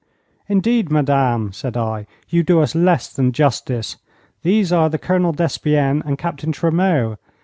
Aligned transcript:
'Indeed, 0.49 0.89
madame,' 0.89 1.53
said 1.53 1.77
I. 1.77 2.07
'You 2.27 2.41
do 2.41 2.59
us 2.59 2.73
less 2.73 3.13
than 3.13 3.33
justice. 3.33 3.97
These 4.41 4.73
are 4.73 4.89
the 4.89 4.97
Colonel 4.97 5.31
Despienne 5.31 6.01
and 6.03 6.17
Captain 6.17 6.51
Tremeau. 6.51 7.17